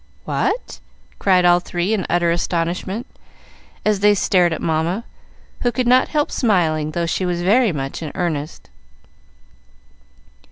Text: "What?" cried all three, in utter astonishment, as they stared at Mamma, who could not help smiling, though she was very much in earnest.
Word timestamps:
"What?" 0.25 0.79
cried 1.19 1.45
all 1.45 1.59
three, 1.59 1.93
in 1.93 2.07
utter 2.09 2.31
astonishment, 2.31 3.05
as 3.85 3.99
they 3.99 4.15
stared 4.15 4.51
at 4.51 4.59
Mamma, 4.59 5.03
who 5.59 5.71
could 5.71 5.85
not 5.85 6.07
help 6.07 6.31
smiling, 6.31 6.89
though 6.93 7.05
she 7.05 7.23
was 7.23 7.43
very 7.43 7.71
much 7.71 8.01
in 8.01 8.11
earnest. 8.15 8.71